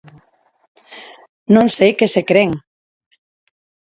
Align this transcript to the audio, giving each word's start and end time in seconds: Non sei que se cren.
Non 1.53 1.67
sei 1.77 1.91
que 1.99 2.07
se 2.13 2.21
cren. 2.29 2.49